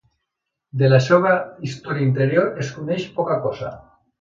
De 0.81 0.87
la 0.93 0.99
seva 1.09 1.35
història 1.67 2.07
interior 2.07 2.61
es 2.65 2.73
coneix 2.79 3.07
poca 3.21 3.41
cosa. 3.49 3.75